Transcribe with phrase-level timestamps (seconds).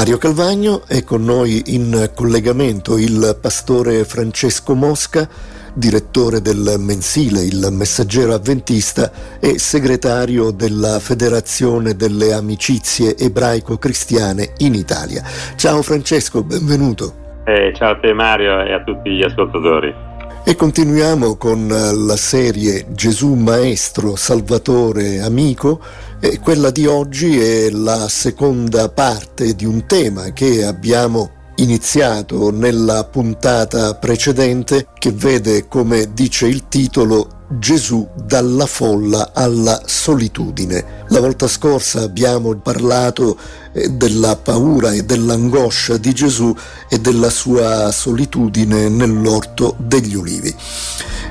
[0.00, 5.28] Mario Calvagno è con noi in collegamento il pastore Francesco Mosca,
[5.74, 15.22] direttore del mensile Il Messaggero Avventista e segretario della Federazione delle Amicizie Ebraico-Cristiane in Italia.
[15.56, 17.42] Ciao Francesco, benvenuto.
[17.44, 20.09] Eh, ciao a te Mario e a tutti gli ascoltatori.
[20.42, 25.80] E continuiamo con la serie Gesù Maestro, Salvatore, Amico.
[26.18, 33.04] E quella di oggi è la seconda parte di un tema che abbiamo iniziato nella
[33.04, 41.04] puntata precedente che vede, come dice il titolo, Gesù dalla folla alla solitudine.
[41.08, 43.36] La volta scorsa abbiamo parlato
[43.72, 46.54] eh, della paura e dell'angoscia di Gesù
[46.88, 50.54] e della sua solitudine nell'orto degli ulivi.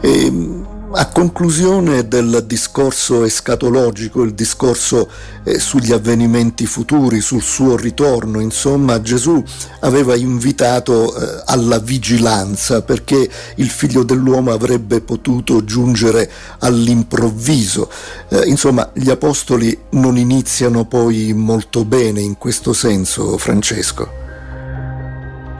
[0.00, 5.10] E a conclusione del discorso escatologico, il discorso
[5.44, 9.42] eh, sugli avvenimenti futuri, sul suo ritorno, insomma Gesù
[9.80, 17.90] aveva invitato eh, alla vigilanza perché il figlio dell'uomo avrebbe potuto giungere all'improvviso.
[18.28, 24.22] Eh, insomma gli apostoli non iniziano poi molto bene in questo senso, Francesco.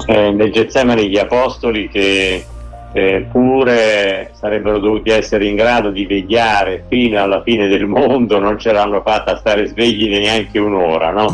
[0.06, 2.44] Eh, nel Getsemani gli apostoli che
[2.96, 8.70] eppure sarebbero dovuti essere in grado di vegliare fino alla fine del mondo, non ce
[8.70, 11.10] l'hanno fatta stare svegli neanche un'ora.
[11.10, 11.26] No?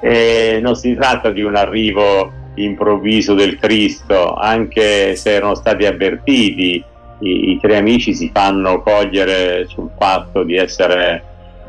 [0.00, 6.82] E non si tratta di un arrivo improvviso del Cristo, anche se erano stati avvertiti,
[7.20, 11.22] i, i tre amici si fanno cogliere sul fatto di essere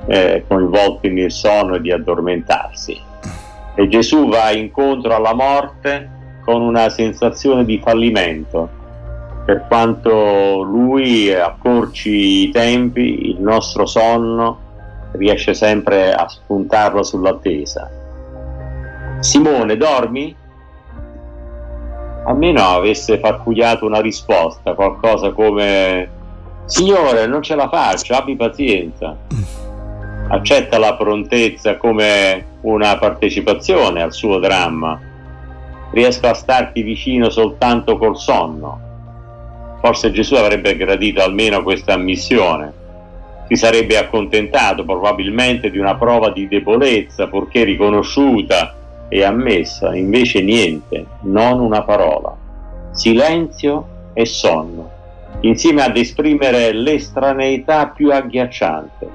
[0.07, 2.99] eh, coinvolti nel sonno e di addormentarsi.
[3.75, 8.77] E Gesù va incontro alla morte con una sensazione di fallimento
[9.49, 14.59] per quanto lui accorci i tempi, il nostro sonno
[15.13, 17.89] riesce sempre a spuntarlo sull'attesa.
[19.21, 20.35] Simone, dormi?
[22.27, 26.07] Almeno avesse farfugliato una risposta, qualcosa come
[26.65, 29.17] Signore, non ce la faccio, abbi pazienza.
[30.27, 34.99] Accetta la prontezza come una partecipazione al suo dramma.
[35.89, 38.88] Riesco a starti vicino soltanto col sonno
[39.81, 42.73] Forse Gesù avrebbe gradito almeno questa ammissione.
[43.47, 48.75] Si sarebbe accontentato probabilmente di una prova di debolezza, purché riconosciuta
[49.07, 52.35] e ammessa, invece niente, non una parola.
[52.91, 54.89] Silenzio e sonno,
[55.41, 59.09] insieme ad esprimere l'estraneità più agghiacciante.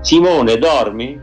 [0.00, 1.20] Simone, dormi?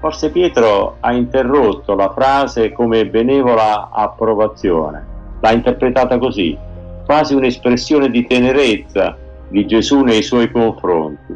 [0.00, 5.02] Forse Pietro ha interrotto la frase come benevola approvazione.
[5.40, 6.72] L'ha interpretata così
[7.04, 9.16] quasi un'espressione di tenerezza
[9.48, 11.34] di Gesù nei suoi confronti.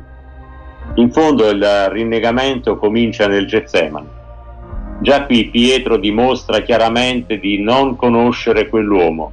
[0.94, 4.16] In fondo il rinnegamento comincia nel Getsemani.
[5.00, 9.32] Già qui Pietro dimostra chiaramente di non conoscere quell'uomo.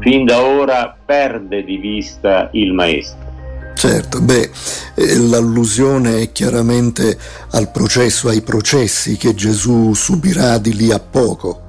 [0.00, 3.28] Fin da ora perde di vista il Maestro.
[3.74, 4.50] Certo, beh,
[4.96, 7.16] eh, l'allusione è chiaramente
[7.52, 11.62] al processo, ai processi che Gesù subirà di lì a poco.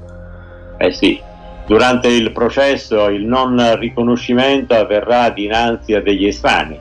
[0.77, 1.21] Eh sì,
[1.65, 6.79] Durante il processo il non riconoscimento avverrà dinanzi a degli estranei.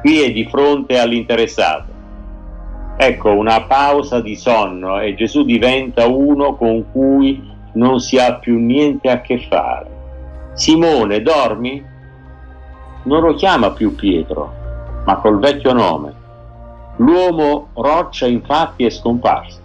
[0.00, 1.92] Qui è di fronte all'interessato.
[2.96, 8.58] Ecco una pausa di sonno e Gesù diventa uno con cui non si ha più
[8.58, 9.86] niente a che fare.
[10.54, 11.84] Simone, dormi?
[13.04, 14.52] Non lo chiama più Pietro,
[15.04, 16.12] ma col vecchio nome.
[16.98, 19.60] L'uomo roccia infatti è scomparso.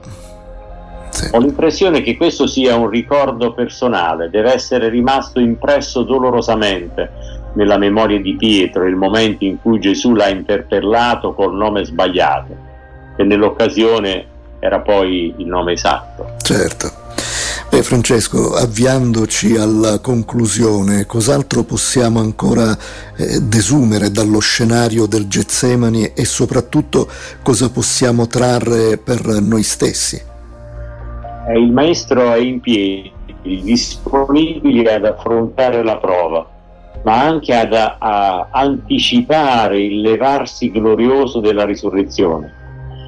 [1.19, 1.28] Sì.
[1.34, 7.12] Ho l'impressione che questo sia un ricordo personale, deve essere rimasto impresso dolorosamente
[7.56, 12.56] nella memoria di Pietro il momento in cui Gesù l'ha interpellato col nome sbagliato,
[13.18, 14.25] e nell'occasione
[14.59, 16.35] era poi il nome esatto.
[16.41, 16.90] Certo.
[17.69, 22.75] Beh, Francesco, avviandoci alla conclusione, cos'altro possiamo ancora
[23.18, 27.09] eh, desumere dallo scenario del Getsemani e soprattutto
[27.44, 30.28] cosa possiamo trarre per noi stessi?
[31.53, 33.11] Il maestro è in piedi,
[33.41, 36.46] disponibile ad affrontare la prova,
[37.03, 42.57] ma anche ad a, a anticipare il levarsi glorioso della risurrezione.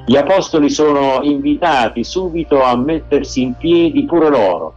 [0.06, 4.74] Gli apostoli sono invitati subito a mettersi in piedi pure loro,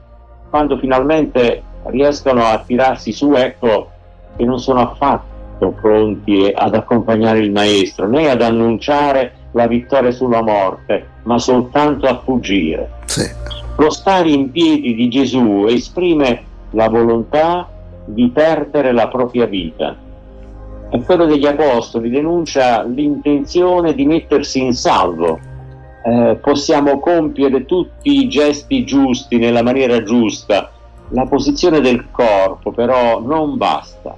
[0.49, 3.89] quando finalmente riescono a tirarsi su, ecco
[4.35, 10.41] che non sono affatto pronti ad accompagnare il Maestro, né ad annunciare la vittoria sulla
[10.41, 12.91] morte, ma soltanto a fuggire.
[13.05, 13.23] Sì.
[13.77, 17.67] Lo stare in piedi di Gesù esprime la volontà
[18.05, 19.95] di perdere la propria vita.
[20.89, 25.39] E quello degli apostoli denuncia l'intenzione di mettersi in salvo,
[26.03, 30.69] eh, possiamo compiere tutti i gesti giusti nella maniera giusta,
[31.09, 34.15] la posizione del corpo però non basta,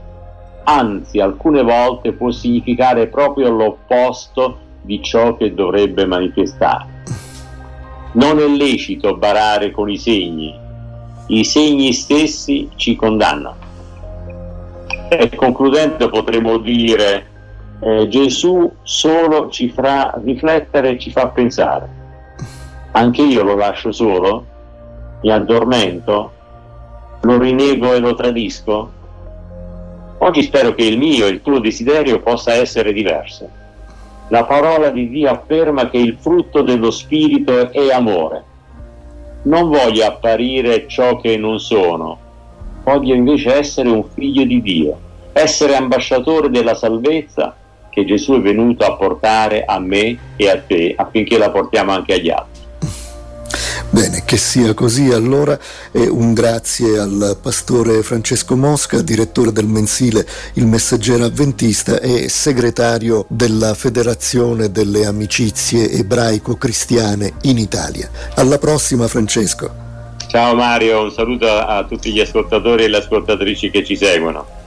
[0.64, 6.86] anzi alcune volte può significare proprio l'opposto di ciò che dovrebbe manifestare.
[8.14, 10.56] Non è lecito barare con i segni,
[11.28, 13.66] i segni stessi ci condannano.
[15.10, 17.28] E concludendo potremo dire
[17.82, 21.96] eh, Gesù solo ci fa riflettere e ci fa pensare.
[22.92, 24.46] Anche io lo lascio solo?
[25.22, 26.32] Mi addormento?
[27.22, 28.92] Lo rinego e lo tradisco?
[30.20, 33.66] Oggi spero che il mio e il tuo desiderio possa essere diverso.
[34.30, 38.44] La parola di Dio afferma che il frutto dello Spirito è amore.
[39.44, 42.18] Non voglio apparire ciò che non sono,
[42.84, 45.00] voglio invece essere un figlio di Dio,
[45.32, 47.56] essere ambasciatore della salvezza
[47.90, 52.14] che Gesù è venuto a portare a me e a te affinché la portiamo anche
[52.14, 52.57] agli altri.
[53.90, 55.58] Bene, che sia così allora
[55.92, 63.26] e un grazie al pastore Francesco Mosca, direttore del mensile Il Messaggero Avventista e segretario
[63.30, 68.10] della Federazione delle Amicizie Ebraico-Cristiane in Italia.
[68.36, 69.86] Alla prossima Francesco.
[70.28, 74.58] Ciao Mario, un saluto a tutti gli ascoltatori e le ascoltatrici che ci seguono.